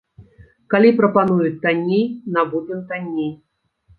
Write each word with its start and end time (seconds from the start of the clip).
Калі 0.73 0.89
прапануюць 1.01 1.59
танней, 1.65 2.03
набудзем 2.37 2.79
танней. 2.93 3.31